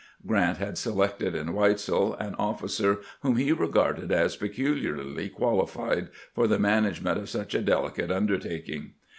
Grant 0.25 0.57
had 0.57 0.79
selected 0.79 1.35
in 1.35 1.53
Weitzel 1.53 2.15
an 2.15 2.33
officer 2.39 3.01
whom 3.21 3.35
he 3.35 3.51
regarded 3.51 4.11
as 4.11 4.35
peculiarly 4.35 5.29
qualified 5.29 6.07
for 6.33 6.47
the 6.47 6.57
management 6.57 7.19
of 7.19 7.29
such 7.29 7.53
a 7.53 7.61
delicate 7.61 8.09
undertaking. 8.11 8.93